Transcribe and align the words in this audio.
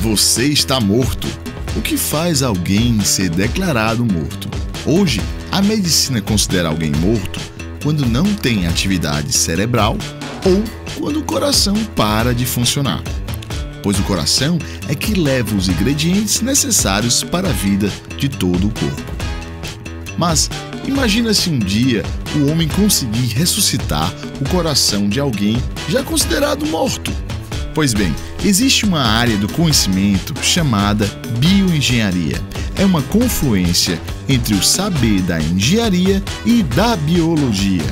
Você 0.00 0.46
está 0.46 0.80
morto. 0.80 1.28
O 1.76 1.82
que 1.82 1.98
faz 1.98 2.42
alguém 2.42 2.98
ser 3.00 3.28
declarado 3.28 4.02
morto? 4.02 4.48
Hoje, 4.86 5.20
a 5.52 5.60
medicina 5.60 6.22
considera 6.22 6.70
alguém 6.70 6.90
morto 6.90 7.38
quando 7.82 8.06
não 8.06 8.24
tem 8.24 8.66
atividade 8.66 9.30
cerebral 9.30 9.98
ou 10.46 10.64
quando 10.98 11.20
o 11.20 11.22
coração 11.22 11.74
para 11.94 12.34
de 12.34 12.46
funcionar. 12.46 13.02
Pois 13.82 13.98
o 13.98 14.02
coração 14.04 14.58
é 14.88 14.94
que 14.94 15.12
leva 15.12 15.54
os 15.54 15.68
ingredientes 15.68 16.40
necessários 16.40 17.22
para 17.22 17.50
a 17.50 17.52
vida 17.52 17.92
de 18.16 18.30
todo 18.30 18.68
o 18.68 18.70
corpo. 18.70 19.12
Mas 20.16 20.48
imagina 20.86 21.34
se 21.34 21.50
um 21.50 21.58
dia 21.58 22.02
o 22.36 22.50
homem 22.50 22.68
conseguir 22.68 23.34
ressuscitar 23.34 24.10
o 24.40 24.48
coração 24.48 25.10
de 25.10 25.20
alguém 25.20 25.62
já 25.90 26.02
considerado 26.02 26.64
morto. 26.64 27.12
Pois 27.74 27.94
bem, 27.94 28.14
existe 28.44 28.84
uma 28.84 29.00
área 29.00 29.36
do 29.36 29.48
conhecimento 29.48 30.34
chamada 30.42 31.06
bioengenharia. 31.38 32.40
É 32.76 32.84
uma 32.84 33.02
confluência 33.02 34.00
entre 34.28 34.54
o 34.54 34.62
saber 34.62 35.22
da 35.22 35.40
engenharia 35.40 36.22
e 36.44 36.62
da 36.62 36.96
biologia. 36.96 37.84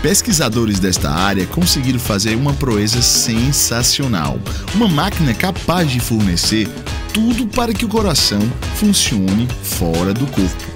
Pesquisadores 0.00 0.78
desta 0.78 1.10
área 1.10 1.46
conseguiram 1.46 1.98
fazer 1.98 2.34
uma 2.36 2.54
proeza 2.54 3.02
sensacional. 3.02 4.38
Uma 4.74 4.88
máquina 4.88 5.34
capaz 5.34 5.90
de 5.90 6.00
fornecer 6.00 6.68
tudo 7.12 7.46
para 7.46 7.74
que 7.74 7.84
o 7.84 7.88
coração 7.88 8.40
funcione 8.76 9.48
fora 9.62 10.14
do 10.14 10.26
corpo. 10.28 10.70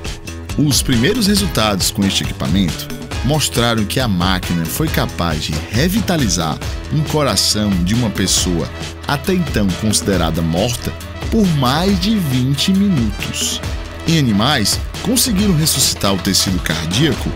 Os 0.59 0.83
primeiros 0.83 1.27
resultados 1.27 1.91
com 1.91 2.05
este 2.05 2.25
equipamento 2.25 3.04
mostraram 3.25 3.85
que 3.85 3.99
a 3.99 4.09
máquina 4.09 4.65
foi 4.65 4.89
capaz 4.89 5.45
de 5.45 5.53
revitalizar 5.71 6.59
um 6.93 7.03
coração 7.05 7.71
de 7.85 7.95
uma 7.95 8.11
pessoa 8.11 8.69
até 9.07 9.33
então 9.33 9.67
considerada 9.81 10.43
morta 10.43 10.93
por 11.31 11.47
mais 11.57 11.99
de 12.01 12.17
20 12.17 12.73
minutos. 12.73 13.61
Em 14.07 14.19
animais, 14.19 14.79
conseguiram 15.03 15.57
ressuscitar 15.57 16.15
o 16.15 16.19
tecido 16.19 16.59
cardíaco 16.61 17.31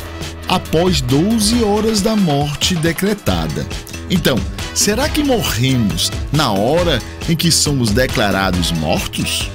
após 0.49 1.01
12 1.01 1.63
horas 1.63 2.01
da 2.01 2.15
morte 2.15 2.75
decretada. 2.75 3.67
Então, 4.11 4.39
será 4.75 5.09
que 5.09 5.23
morremos 5.23 6.11
na 6.33 6.53
hora 6.53 7.03
em 7.29 7.37
que 7.37 7.51
somos 7.51 7.91
declarados 7.91 8.73
mortos? 8.73 9.51